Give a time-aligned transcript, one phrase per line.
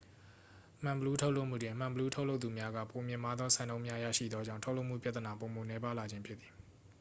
[0.83, 6.51] မှန်ဘီလူး ထုတ်လုပ်မှုတွင် မှန်ဘီလူး ထုတ်လုပ်သူများက ပိုမြင့်မားသော စံနှုန်းများ ရရှိသောကြောင့် ထုတ်လုပ်မှုပြသနာပိုမိုနည်းပါးလာခြင်းဖြစ်သည်